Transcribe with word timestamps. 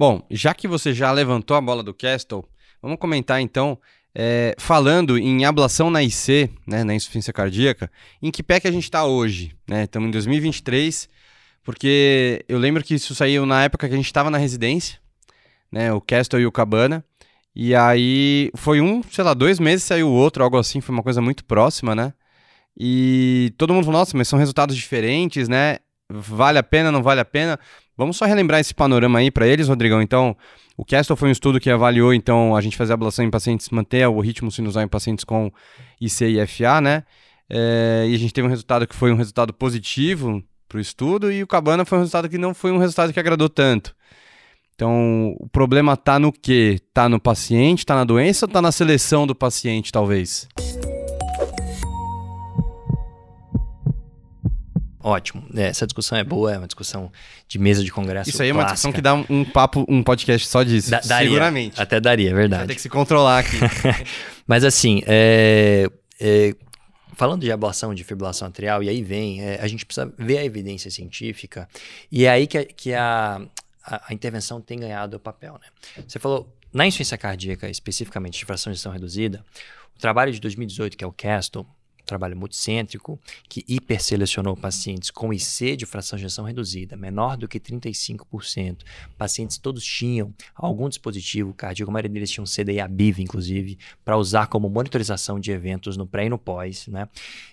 Bom, 0.00 0.22
já 0.30 0.54
que 0.54 0.66
você 0.66 0.94
já 0.94 1.12
levantou 1.12 1.54
a 1.54 1.60
bola 1.60 1.82
do 1.82 1.92
Castle, 1.92 2.42
vamos 2.80 2.98
comentar 2.98 3.38
então, 3.38 3.78
é, 4.14 4.54
falando 4.58 5.18
em 5.18 5.44
ablação 5.44 5.90
na 5.90 6.02
IC, 6.02 6.48
né, 6.66 6.82
na 6.82 6.94
insuficiência 6.94 7.34
cardíaca, 7.34 7.92
em 8.22 8.30
que 8.30 8.42
pé 8.42 8.58
que 8.58 8.66
a 8.66 8.72
gente 8.72 8.84
está 8.84 9.04
hoje? 9.04 9.54
Né? 9.68 9.84
Estamos 9.84 10.08
em 10.08 10.10
2023, 10.12 11.06
porque 11.62 12.42
eu 12.48 12.58
lembro 12.58 12.82
que 12.82 12.94
isso 12.94 13.14
saiu 13.14 13.44
na 13.44 13.62
época 13.64 13.86
que 13.86 13.92
a 13.92 13.96
gente 13.98 14.06
estava 14.06 14.30
na 14.30 14.38
residência, 14.38 14.98
né, 15.70 15.92
o 15.92 16.00
Castle 16.00 16.40
e 16.40 16.46
o 16.46 16.50
Cabana, 16.50 17.04
e 17.54 17.74
aí 17.74 18.50
foi 18.54 18.80
um, 18.80 19.02
sei 19.02 19.22
lá, 19.22 19.34
dois 19.34 19.60
meses 19.60 19.84
saiu 19.84 20.08
o 20.08 20.14
outro, 20.14 20.42
algo 20.42 20.56
assim, 20.56 20.80
foi 20.80 20.94
uma 20.94 21.02
coisa 21.02 21.20
muito 21.20 21.44
próxima, 21.44 21.94
né? 21.94 22.14
E 22.74 23.52
todo 23.58 23.74
mundo 23.74 23.84
falou, 23.84 24.00
nossa, 24.00 24.16
mas 24.16 24.28
são 24.28 24.38
resultados 24.38 24.74
diferentes, 24.74 25.46
né? 25.46 25.76
Vale 26.10 26.58
a 26.58 26.62
pena, 26.62 26.90
não 26.90 27.02
vale 27.02 27.20
a 27.20 27.24
pena? 27.24 27.58
Vamos 27.96 28.16
só 28.16 28.24
relembrar 28.24 28.60
esse 28.60 28.74
panorama 28.74 29.18
aí 29.18 29.30
para 29.30 29.46
eles, 29.46 29.68
Rodrigão. 29.68 30.02
Então, 30.02 30.36
o 30.76 30.84
Castle 30.84 31.16
foi 31.16 31.28
um 31.28 31.32
estudo 31.32 31.60
que 31.60 31.70
avaliou, 31.70 32.12
então, 32.12 32.56
a 32.56 32.60
gente 32.60 32.76
fazer 32.76 32.92
ablação 32.92 33.24
em 33.24 33.30
pacientes, 33.30 33.68
manter 33.70 34.06
o 34.08 34.20
ritmo 34.20 34.50
sinusal 34.50 34.82
em 34.82 34.88
pacientes 34.88 35.24
com 35.24 35.52
IC 36.00 36.24
e 36.24 36.80
né? 36.80 37.04
É, 37.48 38.06
e 38.08 38.14
a 38.14 38.18
gente 38.18 38.32
teve 38.32 38.46
um 38.46 38.50
resultado 38.50 38.86
que 38.86 38.94
foi 38.94 39.12
um 39.12 39.16
resultado 39.16 39.52
positivo 39.52 40.42
para 40.68 40.78
o 40.78 40.80
estudo, 40.80 41.30
e 41.30 41.42
o 41.42 41.46
Cabana 41.46 41.84
foi 41.84 41.98
um 41.98 42.00
resultado 42.00 42.28
que 42.28 42.38
não 42.38 42.54
foi 42.54 42.70
um 42.70 42.78
resultado 42.78 43.12
que 43.12 43.20
agradou 43.20 43.48
tanto. 43.48 43.94
Então, 44.74 45.36
o 45.38 45.46
problema 45.48 45.92
está 45.92 46.18
no 46.18 46.32
quê? 46.32 46.80
Está 46.88 47.06
no 47.06 47.20
paciente, 47.20 47.80
está 47.80 47.94
na 47.94 48.04
doença 48.04 48.46
ou 48.46 48.48
está 48.48 48.62
na 48.62 48.72
seleção 48.72 49.26
do 49.26 49.34
paciente, 49.34 49.92
talvez? 49.92 50.48
Ótimo. 55.02 55.44
É, 55.56 55.68
essa 55.68 55.86
discussão 55.86 56.18
é 56.18 56.22
boa, 56.22 56.52
é 56.52 56.58
uma 56.58 56.66
discussão 56.66 57.10
de 57.48 57.58
mesa 57.58 57.82
de 57.82 57.90
congresso. 57.90 58.28
Isso 58.28 58.42
aí 58.42 58.50
é 58.50 58.52
uma 58.52 58.64
discussão 58.64 58.92
que 58.92 59.00
dá 59.00 59.14
um, 59.14 59.24
um 59.30 59.44
papo, 59.44 59.84
um 59.88 60.02
podcast 60.02 60.46
só 60.46 60.62
disso. 60.62 60.90
Da, 60.90 61.00
daria, 61.00 61.28
seguramente. 61.28 61.80
Até 61.80 62.00
daria, 62.00 62.30
é 62.30 62.34
verdade. 62.34 62.60
Vai 62.60 62.68
ter 62.68 62.74
que 62.74 62.82
se 62.82 62.90
controlar 62.90 63.38
aqui. 63.38 63.56
Mas 64.46 64.62
assim, 64.62 65.02
é, 65.06 65.88
é, 66.20 66.54
falando 67.14 67.42
de 67.42 67.50
ablação 67.50 67.94
de 67.94 68.04
fibrilação 68.04 68.48
atrial, 68.48 68.82
e 68.82 68.88
aí 68.88 69.02
vem, 69.02 69.42
é, 69.42 69.60
a 69.60 69.68
gente 69.68 69.86
precisa 69.86 70.12
ver 70.18 70.38
a 70.38 70.44
evidência 70.44 70.90
científica, 70.90 71.68
e 72.10 72.24
é 72.24 72.30
aí 72.30 72.46
que, 72.46 72.64
que 72.64 72.94
a, 72.94 73.40
a, 73.84 74.08
a, 74.08 74.14
intervenção 74.14 74.60
tem 74.60 74.80
ganhado 74.80 75.16
o 75.16 75.20
papel. 75.20 75.54
Né? 75.54 76.02
Você 76.06 76.18
falou, 76.18 76.54
na 76.72 76.86
insuficiência 76.86 77.16
cardíaca, 77.18 77.68
especificamente 77.68 78.38
de 78.38 78.44
fração 78.44 78.70
de 78.70 78.76
gestão 78.76 78.92
reduzida, 78.92 79.44
o 79.96 79.98
trabalho 79.98 80.32
de 80.32 80.40
2018, 80.40 80.96
que 80.96 81.04
é 81.04 81.06
o 81.06 81.12
CASTLE, 81.12 81.66
trabalho 82.10 82.36
multicêntrico, 82.36 83.18
que 83.48 83.64
hiperselecionou 83.66 84.56
pacientes 84.56 85.10
com 85.10 85.32
IC 85.32 85.76
de 85.76 85.86
fração 85.86 86.16
de 86.16 86.24
injeção 86.24 86.44
reduzida, 86.44 86.96
menor 86.96 87.36
do 87.36 87.48
que 87.48 87.58
35%. 87.58 88.78
Pacientes 89.16 89.56
todos 89.58 89.84
tinham 89.84 90.34
algum 90.54 90.88
dispositivo 90.88 91.54
cardíaco, 91.54 91.90
a 91.90 91.92
maioria 91.92 92.10
deles 92.10 92.30
tinha 92.30 92.42
um 92.42 92.46
CDI 92.46 92.80
ABIV, 92.80 93.22
inclusive, 93.22 93.78
para 94.04 94.16
usar 94.16 94.48
como 94.48 94.68
monitorização 94.68 95.38
de 95.38 95.52
eventos 95.52 95.96
no 95.96 96.06
pré 96.06 96.26
e 96.26 96.28
no 96.28 96.38
pós. 96.38 96.86
Né? 96.88 97.08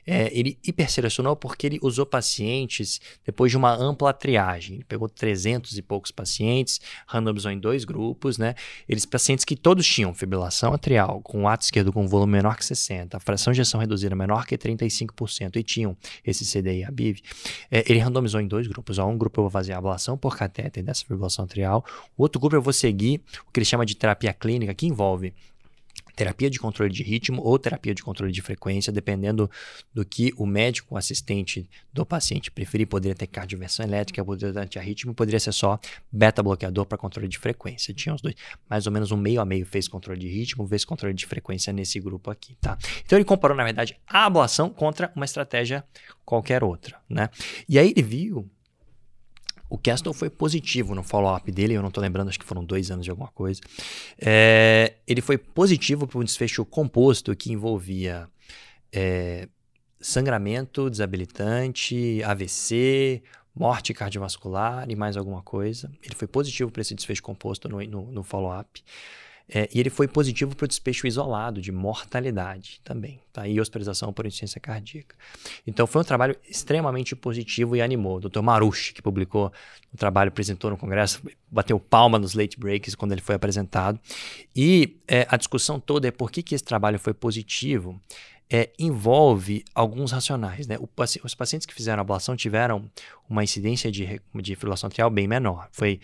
É, 0.06 0.32
ele 0.38 0.58
hiperselecionou 0.66 1.36
porque 1.36 1.68
ele 1.68 1.80
usou 1.82 2.06
pacientes 2.06 3.00
depois 3.26 3.52
de 3.52 3.58
uma 3.58 3.74
ampla 3.74 4.12
triagem. 4.12 4.76
Ele 4.76 4.84
pegou 4.84 5.08
300 5.08 5.78
e 5.78 5.82
poucos 5.82 6.12
pacientes, 6.12 6.82
randomizou 7.06 7.52
em 7.52 7.60
dois 7.60 7.86
grupos, 7.86 8.38
né? 8.38 8.56
Eles 8.90 9.06
pacientes 9.06 9.46
que 9.46 9.56
todos 9.56 9.86
tinham 9.86 10.14
fibrilação 10.14 10.74
atrial, 10.74 11.22
com 11.22 11.48
ato 11.48 11.64
esquerdo 11.64 11.94
com 11.94 12.08
volume 12.08 12.34
menor 12.34 12.56
que 12.56 12.66
60, 12.66 13.20
fração 13.20 13.54
de 13.54 13.60
injeção 13.60 13.80
reduzida 13.80 14.16
menor 14.16 14.46
que 14.48 14.58
35% 14.58 15.56
e 15.58 15.64
tinham 15.64 15.96
esse 16.26 16.46
CDI 16.46 16.86
ABIV, 16.86 17.22
é, 17.70 17.84
ele 17.88 18.00
randomizou 18.00 18.42
em 18.42 18.48
dois 18.48 18.68
grupos. 18.68 18.98
um 18.98 19.18
grupo 19.18 19.40
eu 19.40 19.44
vou 19.44 19.52
fazer 19.52 19.74
ablação 19.74 20.18
por 20.18 20.36
catéter 20.38 20.84
dessa 20.84 21.02
fibrilação 21.02 21.46
atrial, 21.46 21.86
o 22.18 22.24
outro 22.24 22.40
grupo 22.40 22.56
eu 22.56 22.62
vou 22.62 22.74
seguir 22.74 23.22
o 23.48 23.52
que 23.52 23.60
ele 23.60 23.66
chama 23.66 23.86
de 23.86 23.96
terapia 23.96 24.34
clínica, 24.34 24.74
que 24.74 24.88
envolve 24.88 25.34
terapia 26.18 26.50
de 26.50 26.60
controle 26.60 26.92
de 26.92 27.04
ritmo 27.04 27.44
ou 27.44 27.60
terapia 27.60 27.94
de 27.94 28.02
controle 28.02 28.34
de 28.34 28.42
frequência, 28.42 28.92
dependendo 28.92 29.50
do 29.94 30.04
que 30.04 30.34
o 30.36 30.48
médico 30.48 30.98
assistente 30.98 31.70
do 31.94 32.04
paciente 32.04 32.50
preferir. 32.50 32.88
Poderia 32.88 33.16
ter 33.16 33.28
cardioversão 33.28 33.86
elétrica, 33.86 34.26
poderia 34.26 34.52
ter 34.52 34.60
antiarritmo, 34.60 35.14
poderia 35.14 35.40
ser 35.40 35.52
só 35.52 35.80
beta-bloqueador 36.12 36.88
para 36.88 36.98
controle 36.98 37.28
de 37.28 37.38
frequência. 37.38 37.94
Tinha 37.94 38.16
os 38.16 38.22
dois. 38.22 38.34
Mais 38.68 38.88
ou 38.88 38.92
menos 38.92 39.12
um 39.12 39.18
meio 39.18 39.40
a 39.40 39.46
meio 39.46 39.66
fez 39.66 39.88
controle 39.88 40.20
de 40.20 40.28
ritmo, 40.28 40.68
fez 40.68 40.84
controle 40.84 41.14
de 41.14 41.26
frequência 41.28 41.72
nesse 41.72 42.00
grupo 42.00 42.32
aqui, 42.32 42.58
tá? 42.60 42.76
Então 43.06 43.16
ele 43.18 43.26
comparou, 43.26 43.56
na 43.56 43.64
verdade, 43.64 43.96
a 44.08 44.26
ablação 44.26 44.72
contra 44.72 45.12
uma 45.16 45.24
estratégia 45.24 45.84
qualquer 46.26 46.64
outra, 46.64 47.00
né? 47.08 47.30
E 47.70 47.78
aí 47.78 47.94
ele 47.96 48.02
viu 48.02 48.50
o 49.70 49.78
Castle 49.78 50.14
foi 50.14 50.30
positivo 50.30 50.96
no 50.96 51.04
follow-up 51.04 51.52
dele, 51.52 51.74
eu 51.74 51.82
não 51.82 51.90
estou 51.90 52.02
lembrando, 52.02 52.30
acho 52.30 52.40
que 52.40 52.46
foram 52.46 52.64
dois 52.64 52.90
anos 52.90 53.04
de 53.04 53.12
alguma 53.12 53.30
coisa. 53.30 53.60
É, 54.20 54.96
ele 55.06 55.22
foi 55.22 55.38
positivo 55.38 56.08
para 56.08 56.20
um 56.20 56.24
desfecho 56.24 56.64
composto 56.66 57.36
que 57.36 57.52
envolvia 57.52 58.30
é, 58.92 59.48
sangramento 60.00 60.90
desabilitante, 60.90 62.24
AVC, 62.24 63.22
morte 63.54 63.94
cardiovascular 63.94 64.90
e 64.90 64.96
mais 64.96 65.18
alguma 65.18 65.42
coisa. 65.42 65.92
Ele 66.04 66.16
foi 66.16 66.28
positivo 66.28 66.72
para 66.72 66.82
esse 66.82 66.96
desfecho 66.96 67.24
composto 67.24 67.68
no, 67.68 67.82
no, 67.84 68.12
no 68.12 68.24
follow-up. 68.24 68.84
É, 69.50 69.70
e 69.74 69.80
ele 69.80 69.90
foi 69.90 70.10
positivo 70.10 70.54
para 70.56 70.66
o 70.66 70.68
despecho 70.68 71.08
isolado 71.08 71.62
de 71.62 71.72
mortalidade 71.72 72.82
também, 72.84 73.22
tá? 73.32 73.48
E 73.48 73.62
hospitalização 73.62 74.12
por 74.12 74.26
insuficiência 74.26 74.60
cardíaca. 74.60 75.16
Então 75.66 75.88
foi 75.88 76.02
um 76.02 76.04
trabalho 76.04 76.36
extremamente 76.50 77.16
positivo 77.16 77.74
e 77.74 77.82
animou. 77.82 78.18
O 78.18 78.20
Dr. 78.20 78.42
Marushi, 78.42 78.94
que 78.94 79.02
publicou 79.02 79.52
o 79.94 79.98
trabalho, 79.98 80.28
apresentou 80.28 80.70
no 80.70 80.78
congresso, 80.78 81.22
bateu 81.50 81.80
palma 81.80 82.20
nos 82.20 82.34
late 82.34 82.60
breaks 82.60 82.94
quando 82.94 83.14
ele 83.14 83.22
foi 83.22 83.36
apresentado. 83.36 83.98
E 84.54 84.98
é, 85.08 85.26
a 85.30 85.38
discussão 85.38 85.80
toda 85.80 86.10
é 86.10 86.12
por 86.12 86.30
que, 86.30 86.44
que 86.44 86.54
esse 86.54 86.64
trabalho 86.64 87.00
foi 87.00 87.14
positivo 87.14 87.98
é, 88.50 88.70
envolve 88.80 89.64
alguns 89.76 90.12
racionais. 90.12 90.68
Né? 90.68 90.78
O, 90.78 90.90
os 91.24 91.36
pacientes 91.36 91.66
que 91.66 91.74
fizeram 91.74 92.02
ablação 92.02 92.36
tiveram 92.36 92.90
uma 93.30 93.44
incidência 93.44 93.92
de, 93.92 94.22
de 94.36 94.56
fibrilação 94.56 94.88
atrial 94.88 95.10
bem 95.10 95.28
menor. 95.28 95.68
Foi 95.72 96.00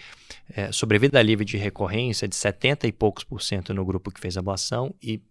é, 0.53 0.71
sobrevida 0.71 1.21
livre 1.21 1.45
de 1.45 1.57
recorrência 1.57 2.27
de 2.27 2.35
70 2.35 2.87
e 2.87 2.91
poucos 2.91 3.23
por 3.23 3.41
cento 3.41 3.73
no 3.73 3.85
grupo 3.85 4.11
que 4.11 4.19
fez 4.19 4.37
ablação 4.37 4.93
e 5.01 5.21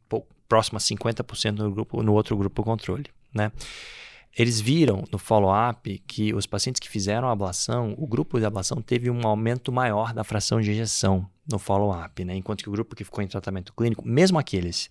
próximo 0.48 0.78
a 0.78 0.80
50% 0.80 1.52
no, 1.52 2.02
no 2.02 2.12
outro 2.12 2.36
grupo 2.36 2.62
controle. 2.62 3.06
Né? 3.32 3.52
Eles 4.36 4.60
viram 4.60 5.04
no 5.12 5.18
follow-up 5.18 6.02
que 6.06 6.32
os 6.32 6.46
pacientes 6.46 6.80
que 6.80 6.88
fizeram 6.88 7.28
a 7.28 7.32
ablação, 7.32 7.94
o 7.98 8.06
grupo 8.06 8.38
de 8.38 8.46
ablação 8.46 8.80
teve 8.80 9.10
um 9.10 9.26
aumento 9.26 9.70
maior 9.70 10.14
da 10.14 10.24
fração 10.24 10.60
de 10.60 10.70
ejeção 10.70 11.28
no 11.50 11.58
follow-up, 11.58 12.24
né? 12.24 12.36
enquanto 12.36 12.62
que 12.62 12.68
o 12.68 12.72
grupo 12.72 12.94
que 12.94 13.04
ficou 13.04 13.22
em 13.22 13.26
tratamento 13.26 13.72
clínico, 13.72 14.06
mesmo 14.06 14.38
aqueles 14.38 14.90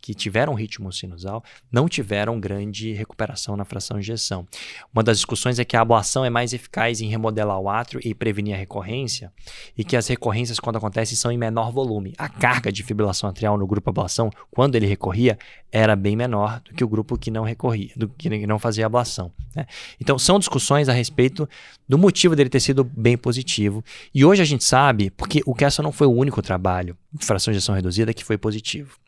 que 0.00 0.14
tiveram 0.14 0.52
ritmo 0.52 0.92
sinusal, 0.92 1.42
não 1.72 1.88
tiveram 1.88 2.38
grande 2.38 2.92
recuperação 2.92 3.56
na 3.56 3.64
fração 3.64 3.98
de 3.98 4.02
ejeção. 4.02 4.46
Uma 4.92 5.02
das 5.02 5.16
discussões 5.16 5.58
é 5.58 5.64
que 5.64 5.76
a 5.76 5.80
ablação 5.80 6.24
é 6.24 6.28
mais 6.28 6.52
eficaz 6.52 7.00
em 7.00 7.08
remodelar 7.08 7.58
o 7.58 7.68
átrio 7.68 8.00
e 8.04 8.14
prevenir 8.14 8.54
a 8.54 8.58
recorrência, 8.58 9.32
e 9.76 9.82
que 9.82 9.96
as 9.96 10.06
recorrências, 10.06 10.60
quando 10.60 10.76
acontecem, 10.76 11.16
são 11.16 11.32
em 11.32 11.38
menor 11.38 11.72
volume. 11.72 12.12
A 12.18 12.28
carga 12.28 12.70
de 12.70 12.82
fibrilação 12.82 13.30
atrial 13.30 13.56
no 13.56 13.66
grupo 13.66 13.88
ablação, 13.88 14.30
quando 14.50 14.74
ele 14.74 14.86
recorria, 14.86 15.38
era 15.72 15.96
bem 15.96 16.14
menor 16.14 16.60
do 16.60 16.74
que 16.74 16.84
o 16.84 16.88
grupo 16.88 17.18
que 17.18 17.30
não 17.30 17.44
recorria, 17.44 17.90
do 17.96 18.08
que 18.08 18.46
não 18.46 18.58
fazia 18.58 18.86
ablação. 18.86 19.32
Né? 19.54 19.66
Então, 20.00 20.18
são 20.18 20.38
discussões 20.38 20.88
a 20.88 20.92
respeito 20.92 21.48
do 21.88 21.96
motivo 21.96 22.36
dele 22.36 22.50
ter 22.50 22.60
sido 22.60 22.84
bem 22.84 23.16
positivo. 23.16 23.84
E 24.14 24.24
hoje 24.24 24.42
a 24.42 24.44
gente 24.44 24.64
sabe, 24.64 25.10
porque 25.10 25.40
o 25.46 25.54
Kessel 25.54 25.82
não 25.82 25.92
foi 25.96 26.06
o 26.06 26.12
único 26.12 26.42
trabalho 26.42 26.96
de 27.12 27.24
fração 27.24 27.50
de 27.50 27.56
ejeção 27.56 27.74
reduzida 27.74 28.12
que 28.12 28.24
foi 28.24 28.36
positivo. 28.36 28.98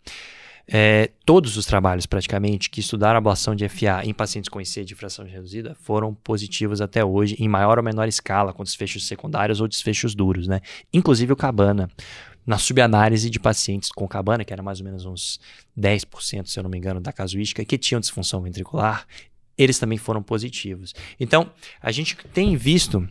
É, 0.71 1.11
todos 1.25 1.57
os 1.57 1.65
trabalhos, 1.65 2.05
praticamente, 2.05 2.69
que 2.69 2.81
estudaram 2.81 3.15
a 3.15 3.19
ablação 3.19 3.55
de 3.55 3.67
FA 3.69 4.05
em 4.05 4.13
pacientes 4.13 4.51
com 4.51 4.61
IC 4.61 4.85
de 4.85 4.95
fração 4.95 5.25
reduzida 5.25 5.75
foram 5.81 6.15
positivos 6.15 6.83
até 6.83 7.03
hoje, 7.03 7.37
em 7.39 7.49
maior 7.49 7.79
ou 7.79 7.85
menor 7.85 8.07
escala, 8.07 8.53
com 8.53 8.63
desfechos 8.63 9.07
secundários 9.07 9.61
ou 9.63 9.69
desfechos 9.69 10.15
duros, 10.15 10.47
né? 10.47 10.61
Inclusive 10.93 11.33
o 11.33 11.37
Cabana. 11.37 11.91
Na 12.47 12.57
subanálise 12.57 13.29
de 13.29 13.39
pacientes 13.39 13.91
com 13.91 14.09
Cabana, 14.09 14.45
que 14.45 14.53
era 14.53 14.63
mais 14.63 14.81
ou 14.81 14.85
menos 14.85 15.05
uns 15.05 15.39
10%, 15.79 16.47
se 16.47 16.59
eu 16.59 16.63
não 16.63 16.71
me 16.71 16.79
engano, 16.79 17.01
da 17.01 17.13
casuística, 17.13 17.63
que 17.65 17.77
tinham 17.77 18.01
disfunção 18.01 18.41
ventricular, 18.41 19.07
eles 19.57 19.79
também 19.79 19.99
foram 19.99 20.23
positivos. 20.23 20.95
Então, 21.21 21.51
a 21.81 21.91
gente 21.93 22.17
tem 22.33 22.57
visto 22.57 23.07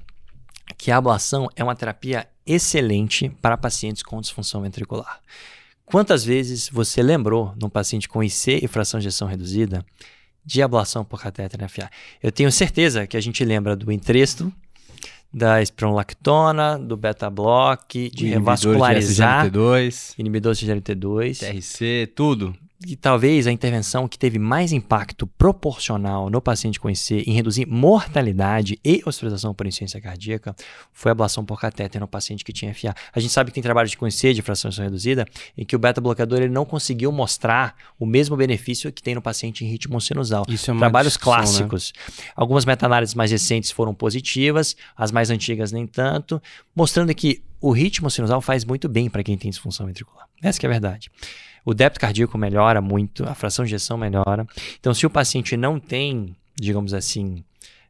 que 0.77 0.91
a 0.91 0.97
ablação 0.97 1.49
é 1.55 1.63
uma 1.63 1.75
terapia 1.75 2.27
excelente 2.45 3.29
para 3.41 3.57
pacientes 3.57 4.01
com 4.01 4.19
disfunção 4.21 4.61
ventricular. 4.61 5.19
Quantas 5.85 6.25
vezes 6.25 6.69
você 6.69 7.01
lembrou 7.01 7.53
num 7.61 7.69
paciente 7.69 8.09
com 8.09 8.23
IC 8.23 8.59
e 8.61 8.67
fração 8.67 8.99
de 8.99 9.07
ejeção 9.07 9.27
reduzida 9.27 9.85
de 10.45 10.61
ablação 10.61 11.05
por 11.05 11.21
catéter 11.21 11.61
NFA? 11.61 11.89
Eu 12.21 12.31
tenho 12.31 12.51
certeza 12.51 13.07
que 13.07 13.15
a 13.15 13.21
gente 13.21 13.43
lembra 13.45 13.75
do 13.75 13.91
entresto, 13.91 14.51
da 15.33 15.61
espironolactona, 15.61 16.77
do 16.77 16.97
beta-block, 16.97 18.09
de 18.09 18.27
revascularizar, 18.27 19.49
de 19.49 19.57
SGLT2, 19.57 20.13
inibidor 20.17 20.53
de 20.53 20.65
SGLT2, 20.65 21.39
TRC, 21.39 22.11
tudo. 22.15 22.55
E 22.85 22.95
talvez 22.95 23.47
a 23.47 23.51
intervenção 23.51 24.07
que 24.07 24.19
teve 24.19 24.38
mais 24.38 24.71
impacto 24.71 25.25
proporcional 25.25 26.29
no 26.29 26.39
paciente 26.39 26.79
com 26.79 26.89
IC 26.89 27.24
em 27.25 27.33
reduzir 27.33 27.65
mortalidade 27.65 28.79
e 28.85 29.01
hospitalização 29.03 29.53
por 29.53 29.65
insuficiência 29.65 30.00
cardíaca 30.00 30.56
foi 30.94 31.09
a 31.09 31.13
ablação 31.13 31.44
por 31.44 31.59
catéter 31.59 32.00
no 32.00 32.07
paciente 32.07 32.45
que 32.45 32.53
tinha 32.53 32.74
FA. 32.75 32.94
A 33.12 33.19
gente 33.19 33.33
sabe 33.33 33.50
que 33.50 33.56
tem 33.56 33.63
trabalhos 33.63 33.89
de 33.89 33.97
IC 33.97 34.33
de 34.33 34.41
fração 34.44 34.69
reduzida 34.71 35.25
em 35.57 35.65
que 35.65 35.75
o 35.75 35.79
beta-bloqueador 35.79 36.39
ele 36.39 36.53
não 36.53 36.65
conseguiu 36.65 37.12
mostrar 37.12 37.75
o 38.00 38.06
mesmo 38.06 38.38
benefício 38.38 38.91
que 38.91 39.01
tem 39.01 39.15
no 39.15 39.21
paciente 39.21 39.65
em 39.65 39.68
ritmo 39.68 40.00
sinusal. 40.00 40.45
Isso 40.47 40.69
é 40.69 40.73
uma 40.73 40.81
Trabalhos 40.81 41.13
discussão, 41.13 41.33
né? 41.33 41.39
clássicos. 41.39 41.94
Algumas 42.35 42.63
meta-análises 42.63 43.15
mais 43.15 43.31
recentes 43.31 43.71
foram 43.71 43.94
positivas, 43.94 44.75
as 44.95 45.12
mais 45.12 45.31
antigas 45.31 45.71
nem 45.71 45.88
tanto, 45.88 46.39
mostrando 46.75 47.13
que 47.15 47.41
o 47.59 47.71
ritmo 47.71 48.12
sinusal 48.12 48.39
faz 48.39 48.63
muito 48.63 48.88
bem 48.88 49.09
para 49.09 49.23
quem 49.23 49.35
tem 49.35 49.50
disfunção 49.50 49.88
ventricular. 49.88 50.27
Essa 50.44 50.59
que 50.59 50.65
é 50.68 50.69
a 50.69 50.71
verdade. 50.71 51.09
O 51.67 51.73
débito 51.73 51.99
cardíaco 51.99 52.37
melhora 52.37 52.79
muito, 52.79 53.25
a 53.25 53.35
fração 53.35 53.65
de 53.65 53.75
ejeção 53.75 53.97
melhora. 53.97 54.47
Então, 54.79 54.93
se 54.93 55.05
o 55.05 55.09
paciente 55.09 55.57
não 55.57 55.77
tem, 55.77 56.33
digamos 56.55 56.93
assim, 56.93 57.43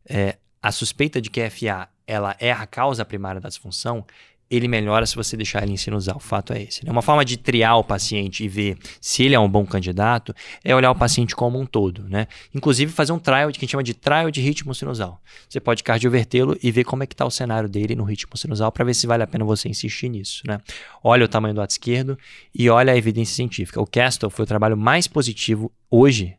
é, 0.04 0.36
a 0.60 0.72
suspeita 0.72 1.22
de 1.22 1.30
que 1.30 1.48
FA 1.48 1.88
ela 2.08 2.36
é 2.40 2.52
a 2.52 2.66
causa 2.66 3.06
primária 3.06 3.40
da 3.40 3.50
disfunção, 3.50 4.04
ele 4.50 4.68
melhora 4.68 5.06
se 5.06 5.16
você 5.16 5.36
deixar 5.36 5.64
ele 5.64 5.74
em 5.74 5.78
sinusal. 5.78 6.18
O 6.18 6.20
fato 6.20 6.54
é 6.54 6.64
esse. 6.64 6.86
Né? 6.86 6.92
Uma 6.92 7.02
forma 7.02 7.26
de 7.26 7.38
triar 7.38 7.78
o 7.78 7.84
paciente 7.84 8.44
e 8.44 8.48
ver 8.48 8.78
se 9.02 9.24
ele 9.24 9.36
é 9.36 9.40
um 9.40 9.50
bom 9.50 9.66
candidato 9.66 10.34
é 10.64 10.74
olhar 10.76 10.90
o 10.90 10.96
paciente 10.96 11.36
como 11.36 11.60
um 11.60 11.66
todo. 11.66 12.08
Né? 12.08 12.28
Inclusive 12.56 12.92
fazer 12.92 13.12
um 13.12 13.20
trial 13.20 13.52
de 13.52 13.60
que 13.60 13.64
a 13.64 13.66
gente 13.66 13.72
chama 13.72 13.84
de 13.84 13.94
trial 13.94 14.32
de 14.32 14.40
ritmo 14.40 14.74
sinusal. 14.74 15.22
Você 15.50 15.60
pode 15.60 15.84
cardiovertê-lo 15.84 16.58
e 16.64 16.72
ver 16.72 16.86
como 16.86 17.04
é 17.04 17.08
que 17.08 17.14
está 17.14 17.26
o 17.26 17.32
cenário 17.32 17.68
dele 17.68 17.96
no 17.96 18.04
ritmo 18.04 18.38
sinusal 18.38 18.72
para 18.72 18.86
ver 18.86 18.94
se 18.94 19.06
vale 19.06 19.24
a 19.24 19.28
pena 19.28 19.44
você 19.44 19.68
insistir 19.68 20.10
nisso. 20.10 20.44
Né? 20.48 20.60
Olha 21.04 21.26
o 21.26 21.28
tamanho 21.28 21.54
do 21.54 21.60
lado 21.60 21.70
esquerdo 21.70 22.18
e 22.56 22.70
olha 22.70 22.94
a 22.94 22.98
evidência 22.98 23.36
científica. 23.36 23.82
O 23.82 23.86
Castle 23.86 24.30
foi 24.30 24.44
o 24.44 24.48
trabalho 24.48 24.78
mais 24.78 25.08
positivo 25.08 25.72
hoje 25.92 26.38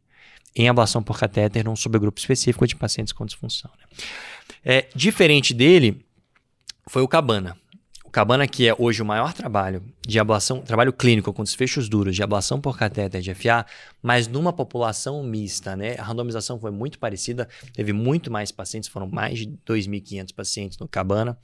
em 0.57 0.69
ablação 0.69 1.03
por 1.03 1.19
catéter 1.19 1.65
num 1.65 1.77
subgrupo 1.77 2.19
específico 2.19 2.67
de 2.67 2.75
pacientes 2.75 3.13
com 3.13 3.27
disfunção. 3.27 3.71
Né? 3.79 3.85
É, 4.65 4.89
diferente 4.95 5.53
dele 5.53 6.05
foi 6.89 7.03
o 7.03 7.09
Cabana. 7.09 7.57
Cabana, 8.19 8.49
que 8.49 8.67
é 8.67 8.75
hoje 8.77 9.01
o 9.01 9.05
maior 9.05 9.33
trabalho 9.33 9.81
de 10.05 10.19
ablação, 10.19 10.61
trabalho 10.61 10.93
clínico 10.93 11.33
com 11.33 11.45
desfechos 11.45 11.89
duros 11.89 12.17
de 12.17 12.23
ablação 12.25 12.61
por 12.61 12.77
catéter 12.77 13.21
de 13.21 13.33
FA, 13.33 13.65
mas 14.03 14.27
numa 14.27 14.53
população 14.53 15.23
mista, 15.23 15.77
né? 15.77 15.95
A 15.97 16.03
randomização 16.03 16.59
foi 16.59 16.73
muito 16.73 16.99
parecida, 16.99 17.49
teve 17.73 17.93
muito 17.93 18.29
mais 18.29 18.51
pacientes, 18.51 18.89
foram 18.89 19.07
mais 19.07 19.39
de 19.39 19.47
2.500 19.65 20.35
pacientes 20.35 20.79
no 20.79 20.89
Cabana, 20.89 21.39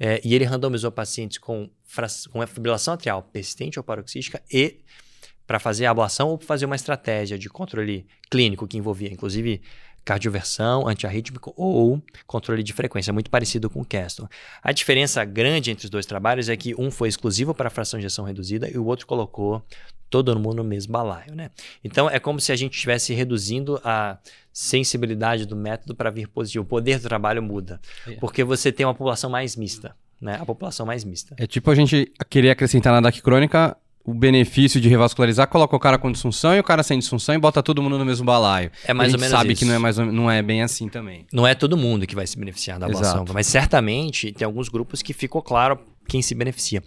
é, 0.00 0.20
e 0.24 0.34
ele 0.34 0.44
randomizou 0.44 0.90
pacientes 0.90 1.38
com, 1.38 1.70
com 2.32 2.44
fibrilação 2.44 2.94
atrial 2.94 3.22
persistente 3.22 3.78
ou 3.78 3.84
paroxística 3.84 4.42
e 4.52 4.80
para 5.46 5.60
fazer 5.60 5.86
a 5.86 5.92
ablação 5.92 6.30
ou 6.30 6.40
fazer 6.40 6.66
uma 6.66 6.74
estratégia 6.74 7.38
de 7.38 7.48
controle 7.48 8.04
clínico 8.28 8.66
que 8.66 8.76
envolvia, 8.76 9.12
inclusive, 9.12 9.62
cardioversão, 10.06 10.86
antiarrítmico 10.86 11.52
ou 11.56 12.00
controle 12.28 12.62
de 12.62 12.72
frequência, 12.72 13.12
muito 13.12 13.28
parecido 13.28 13.68
com 13.68 13.80
o 13.80 13.84
Castle. 13.84 14.28
A 14.62 14.70
diferença 14.70 15.24
grande 15.24 15.72
entre 15.72 15.84
os 15.84 15.90
dois 15.90 16.06
trabalhos 16.06 16.48
é 16.48 16.56
que 16.56 16.80
um 16.80 16.92
foi 16.92 17.08
exclusivo 17.08 17.52
para 17.52 17.66
a 17.66 17.70
fração 17.70 17.98
de 17.98 18.06
ejeção 18.06 18.24
reduzida 18.24 18.70
e 18.70 18.78
o 18.78 18.84
outro 18.86 19.04
colocou 19.04 19.60
todo 20.08 20.38
mundo 20.38 20.58
no 20.58 20.64
mesmo 20.64 20.92
balaio, 20.92 21.34
né? 21.34 21.50
Então 21.82 22.08
é 22.08 22.20
como 22.20 22.38
se 22.38 22.52
a 22.52 22.56
gente 22.56 22.74
estivesse 22.74 23.12
reduzindo 23.12 23.80
a 23.82 24.16
sensibilidade 24.52 25.44
do 25.44 25.56
método 25.56 25.92
para 25.92 26.08
vir 26.08 26.28
positivo. 26.28 26.62
O 26.62 26.68
poder 26.68 27.00
do 27.00 27.08
trabalho 27.08 27.42
muda, 27.42 27.80
é. 28.06 28.12
porque 28.12 28.44
você 28.44 28.70
tem 28.70 28.86
uma 28.86 28.94
população 28.94 29.28
mais 29.28 29.56
mista, 29.56 29.96
né? 30.20 30.38
A 30.40 30.46
população 30.46 30.86
mais 30.86 31.02
mista. 31.02 31.34
É 31.36 31.48
tipo 31.48 31.68
a 31.68 31.74
gente 31.74 32.12
querer 32.30 32.50
acrescentar 32.50 32.92
na 32.92 33.00
DAC 33.00 33.20
crônica 33.20 33.76
o 34.06 34.14
benefício 34.14 34.80
de 34.80 34.88
revascularizar, 34.88 35.48
coloca 35.48 35.74
o 35.74 35.80
cara 35.80 35.98
com 35.98 36.12
disfunção 36.12 36.54
e 36.54 36.60
o 36.60 36.62
cara 36.62 36.84
sem 36.84 36.96
disfunção 36.96 37.34
e 37.34 37.38
bota 37.38 37.60
todo 37.60 37.82
mundo 37.82 37.98
no 37.98 38.04
mesmo 38.04 38.24
balaio. 38.24 38.70
É 38.84 38.94
mais 38.94 39.12
ou 39.12 39.18
menos 39.18 39.36
sabe 39.36 39.52
isso. 39.52 39.58
que 39.58 39.64
não 39.64 39.74
é, 39.74 39.78
mais, 39.78 39.98
não 39.98 40.30
é 40.30 40.40
bem 40.42 40.62
assim 40.62 40.88
também. 40.88 41.26
Não 41.32 41.44
é 41.44 41.56
todo 41.56 41.76
mundo 41.76 42.06
que 42.06 42.14
vai 42.14 42.24
se 42.24 42.38
beneficiar 42.38 42.78
da 42.78 42.86
ablação, 42.86 43.16
Exato. 43.16 43.34
mas 43.34 43.48
certamente 43.48 44.30
tem 44.30 44.46
alguns 44.46 44.68
grupos 44.68 45.02
que 45.02 45.12
ficou 45.12 45.42
claro 45.42 45.76
quem 46.06 46.22
se 46.22 46.36
beneficia. 46.36 46.84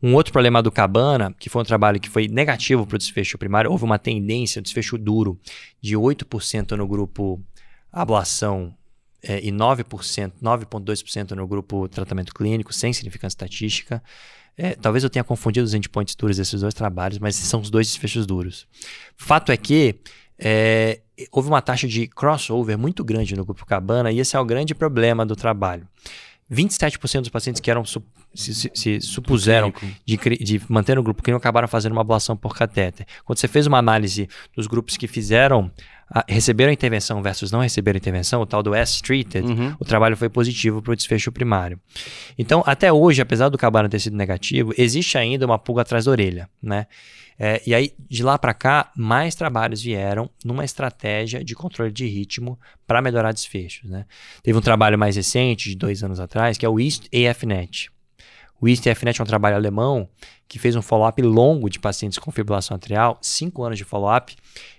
Um 0.00 0.14
outro 0.14 0.32
problema 0.32 0.62
do 0.62 0.70
Cabana, 0.70 1.34
que 1.38 1.50
foi 1.50 1.60
um 1.60 1.64
trabalho 1.64 1.98
que 1.98 2.08
foi 2.08 2.28
negativo 2.28 2.86
para 2.86 2.94
o 2.94 2.98
desfecho 2.98 3.36
primário, 3.36 3.70
houve 3.70 3.82
uma 3.82 3.98
tendência, 3.98 4.60
um 4.60 4.62
desfecho 4.62 4.96
duro, 4.96 5.40
de 5.82 5.96
8% 5.96 6.76
no 6.76 6.86
grupo 6.86 7.42
ablação 7.92 8.72
é, 9.24 9.40
e 9.44 9.50
9%, 9.50 10.32
9,2% 10.40 11.32
no 11.32 11.48
grupo 11.48 11.88
tratamento 11.88 12.32
clínico, 12.32 12.72
sem 12.72 12.92
significância 12.92 13.34
estatística. 13.34 14.00
É, 14.56 14.74
talvez 14.74 15.04
eu 15.04 15.10
tenha 15.10 15.24
confundido 15.24 15.64
os 15.64 15.74
endpoints 15.74 16.14
duros 16.14 16.36
desses 16.36 16.60
dois 16.60 16.74
trabalhos, 16.74 17.18
mas 17.18 17.34
são 17.36 17.60
os 17.60 17.70
dois 17.70 17.86
desfechos 17.86 18.26
duros. 18.26 18.66
Fato 19.16 19.50
é 19.52 19.56
que 19.56 19.96
é, 20.38 21.00
houve 21.30 21.48
uma 21.48 21.60
taxa 21.60 21.86
de 21.86 22.06
crossover 22.06 22.78
muito 22.78 23.04
grande 23.04 23.36
no 23.36 23.44
grupo 23.44 23.66
Cabana 23.66 24.10
e 24.10 24.18
esse 24.18 24.36
é 24.36 24.40
o 24.40 24.44
grande 24.44 24.74
problema 24.74 25.24
do 25.24 25.36
trabalho. 25.36 25.86
27% 26.50 27.20
dos 27.20 27.28
pacientes 27.28 27.60
que 27.60 27.70
eram 27.70 27.84
se, 28.34 28.54
se, 28.54 28.70
se 28.74 29.00
supuseram 29.00 29.72
de, 30.04 30.16
de, 30.16 30.62
manter 30.68 30.96
no 30.96 31.02
grupo 31.02 31.22
que 31.22 31.30
não 31.30 31.38
acabaram 31.38 31.66
fazendo 31.68 31.92
uma 31.92 32.00
ablação 32.00 32.36
por 32.36 32.54
catéter. 32.54 33.06
Quando 33.24 33.38
você 33.38 33.48
fez 33.48 33.66
uma 33.66 33.78
análise 33.78 34.28
dos 34.54 34.66
grupos 34.66 34.96
que 34.96 35.06
fizeram 35.06 35.70
a, 36.12 36.24
receberam 36.28 36.70
a 36.70 36.72
intervenção 36.72 37.22
versus 37.22 37.52
não 37.52 37.60
receberam 37.60 37.96
a 37.96 37.98
intervenção, 37.98 38.42
o 38.42 38.46
tal 38.46 38.62
do 38.62 38.74
S-treated, 38.74 39.46
Uhum. 39.46 39.76
o 39.78 39.84
trabalho 39.84 40.16
foi 40.16 40.28
positivo 40.28 40.82
para 40.82 40.92
o 40.92 40.96
desfecho 40.96 41.30
primário. 41.30 41.78
Então, 42.36 42.62
até 42.66 42.92
hoje, 42.92 43.22
apesar 43.22 43.48
do 43.48 43.56
Cabana 43.56 43.88
ter 43.88 44.00
sido 44.00 44.16
negativo, 44.16 44.72
existe 44.76 45.16
ainda 45.16 45.46
uma 45.46 45.58
pulga 45.58 45.82
atrás 45.82 46.04
da 46.04 46.10
orelha, 46.10 46.48
né? 46.60 46.86
É, 47.42 47.62
e 47.66 47.74
aí, 47.74 47.94
de 48.06 48.22
lá 48.22 48.38
para 48.38 48.52
cá, 48.52 48.92
mais 48.94 49.34
trabalhos 49.34 49.80
vieram 49.80 50.28
numa 50.44 50.62
estratégia 50.62 51.42
de 51.42 51.54
controle 51.54 51.90
de 51.90 52.06
ritmo 52.06 52.60
para 52.86 53.00
melhorar 53.00 53.32
desfechos. 53.32 53.88
Né? 53.88 54.04
Teve 54.42 54.58
um 54.58 54.60
trabalho 54.60 54.98
mais 54.98 55.16
recente, 55.16 55.70
de 55.70 55.74
dois 55.74 56.02
anos 56.04 56.20
atrás, 56.20 56.58
que 56.58 56.66
é 56.66 56.68
o 56.68 56.78
East 56.78 57.06
AFNet. 57.06 57.90
O 58.60 58.68
East 58.68 58.86
AFNet 58.86 59.20
é 59.20 59.22
um 59.22 59.26
trabalho 59.26 59.56
alemão 59.56 60.08
que 60.50 60.58
fez 60.58 60.74
um 60.74 60.82
follow-up 60.82 61.22
longo 61.22 61.70
de 61.70 61.78
pacientes 61.78 62.18
com 62.18 62.32
fibrilação 62.32 62.76
atrial, 62.76 63.16
cinco 63.22 63.62
anos 63.62 63.78
de 63.78 63.84
follow-up. 63.84 64.34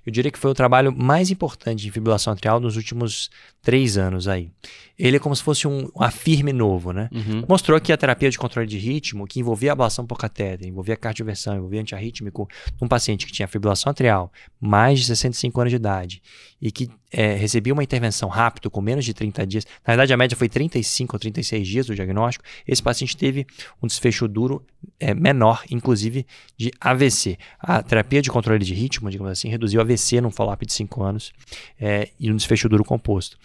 Eu 0.05 0.11
diria 0.11 0.29
que 0.29 0.37
foi 0.37 0.51
o 0.51 0.53
trabalho 0.53 0.93
mais 0.93 1.31
importante 1.31 1.81
de 1.81 1.89
fibrilação 1.89 2.33
atrial 2.33 2.59
nos 2.59 2.75
últimos 2.75 3.29
três 3.61 3.97
anos 3.97 4.27
aí. 4.27 4.51
Ele 4.99 5.15
é 5.15 5.19
como 5.19 5.33
se 5.33 5.41
fosse 5.41 5.69
um 5.69 5.89
afirme 5.97 6.51
novo, 6.51 6.91
né? 6.91 7.07
Uhum. 7.13 7.45
Mostrou 7.47 7.79
que 7.79 7.93
a 7.93 7.95
terapia 7.95 8.29
de 8.29 8.37
controle 8.37 8.67
de 8.67 8.77
ritmo, 8.77 9.25
que 9.25 9.39
envolvia 9.39 9.71
ablação 9.71 10.05
por 10.05 10.17
catéter, 10.17 10.67
envolvia 10.67 10.97
cardioversão, 10.97 11.55
envolvia 11.55 11.79
antiarrítmico, 11.79 12.49
num 12.81 12.87
paciente 12.89 13.25
que 13.25 13.31
tinha 13.31 13.47
fibrilação 13.47 13.91
atrial, 13.91 14.29
mais 14.59 14.99
de 14.99 15.05
65 15.05 15.61
anos 15.61 15.71
de 15.71 15.77
idade, 15.77 16.21
e 16.61 16.69
que 16.69 16.89
é, 17.13 17.35
recebia 17.35 17.71
uma 17.71 17.83
intervenção 17.83 18.27
rápida, 18.27 18.69
com 18.69 18.81
menos 18.81 19.05
de 19.05 19.13
30 19.13 19.47
dias, 19.47 19.65
na 19.87 19.93
verdade 19.93 20.13
a 20.13 20.17
média 20.17 20.35
foi 20.35 20.49
35 20.49 21.15
ou 21.15 21.19
36 21.19 21.65
dias 21.65 21.85
do 21.85 21.95
diagnóstico, 21.95 22.43
esse 22.67 22.83
paciente 22.83 23.15
teve 23.15 23.47
um 23.81 23.87
desfecho 23.87 24.27
duro 24.27 24.65
é, 24.99 25.13
menor, 25.13 25.63
inclusive 25.69 26.25
de 26.57 26.71
AVC. 26.79 27.37
A 27.59 27.81
terapia 27.81 28.21
de 28.21 28.29
controle 28.29 28.63
de 28.63 28.73
ritmo, 28.73 29.09
digamos 29.09 29.31
assim, 29.31 29.49
reduziu 29.49 29.81
AVC 29.81 30.21
num 30.21 30.31
follow-up 30.31 30.65
de 30.65 30.73
5 30.73 31.03
anos 31.03 31.33
é, 31.79 32.09
e 32.19 32.31
um 32.31 32.35
desfecho 32.35 32.69
duro 32.69 32.83
composto. 32.83 33.37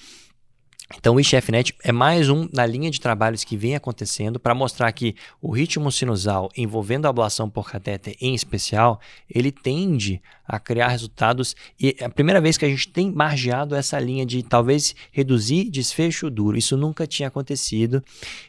Então, 0.94 1.16
o 1.16 1.20
ICFNet 1.20 1.74
é 1.82 1.90
mais 1.90 2.28
um 2.28 2.48
na 2.52 2.64
linha 2.64 2.90
de 2.90 3.00
trabalhos 3.00 3.42
que 3.42 3.56
vem 3.56 3.74
acontecendo 3.74 4.38
para 4.38 4.54
mostrar 4.54 4.92
que 4.92 5.16
o 5.42 5.50
ritmo 5.50 5.90
sinusal 5.90 6.48
envolvendo 6.56 7.06
a 7.06 7.08
ablação 7.08 7.50
por 7.50 7.68
catéter 7.68 8.14
em 8.20 8.34
especial, 8.34 9.00
ele 9.28 9.50
tende 9.50 10.22
a 10.46 10.60
criar 10.60 10.88
resultados 10.88 11.56
e 11.80 11.96
é 11.98 12.04
a 12.04 12.08
primeira 12.08 12.40
vez 12.40 12.56
que 12.56 12.64
a 12.64 12.68
gente 12.68 12.88
tem 12.88 13.10
margeado 13.10 13.74
essa 13.74 13.98
linha 13.98 14.24
de 14.24 14.44
talvez 14.44 14.94
reduzir 15.10 15.70
desfecho 15.70 16.30
duro. 16.30 16.56
Isso 16.56 16.76
nunca 16.76 17.04
tinha 17.04 17.26
acontecido. 17.26 18.02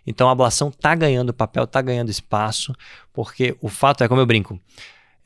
Então, 0.05 0.29
a 0.29 0.31
ablação 0.31 0.69
está 0.69 0.93
ganhando 0.93 1.33
papel, 1.33 1.63
está 1.63 1.81
ganhando 1.81 2.11
espaço, 2.11 2.71
porque 3.11 3.57
o 3.61 3.67
fato 3.67 4.03
é, 4.03 4.07
como 4.07 4.21
eu 4.21 4.27
brinco, 4.27 4.59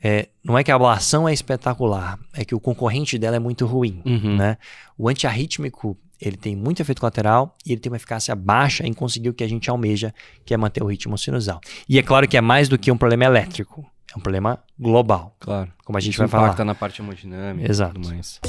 é, 0.02 0.28
não 0.42 0.58
é 0.58 0.64
que 0.64 0.72
a 0.72 0.74
ablação 0.74 1.28
é 1.28 1.32
espetacular, 1.32 2.18
é 2.32 2.44
que 2.44 2.54
o 2.54 2.60
concorrente 2.60 3.18
dela 3.18 3.36
é 3.36 3.38
muito 3.38 3.66
ruim. 3.66 4.00
Uhum. 4.04 4.36
Né? 4.36 4.56
O 4.96 5.08
antiarrítmico 5.08 5.96
ele 6.22 6.36
tem 6.36 6.54
muito 6.56 6.80
efeito 6.80 7.00
colateral 7.00 7.54
e 7.66 7.72
ele 7.72 7.80
tem 7.80 7.90
uma 7.90 7.96
eficácia 7.96 8.34
baixa 8.34 8.86
em 8.86 8.92
conseguir 8.92 9.28
o 9.28 9.34
que 9.34 9.42
a 9.44 9.48
gente 9.48 9.68
almeja, 9.68 10.14
que 10.44 10.54
é 10.54 10.56
manter 10.56 10.82
o 10.82 10.86
ritmo 10.86 11.18
sinusal. 11.18 11.60
E 11.88 11.98
é 11.98 12.02
claro 12.02 12.26
que 12.28 12.36
é 12.36 12.40
mais 12.40 12.68
do 12.68 12.78
que 12.78 12.90
um 12.92 12.96
problema 12.96 13.24
elétrico, 13.24 13.84
é 14.14 14.18
um 14.18 14.20
problema 14.20 14.58
global, 14.78 15.34
Claro. 15.40 15.72
como 15.84 15.96
a 15.98 16.00
gente 16.00 16.12
Isso 16.14 16.18
vai 16.18 16.28
impacta 16.28 16.52
falar. 16.58 16.64
na 16.64 16.74
parte 16.74 17.00
hemodinâmica 17.02 17.70
Exato. 17.70 17.98
e 17.98 18.02
tudo 18.02 18.08
mais. 18.14 18.40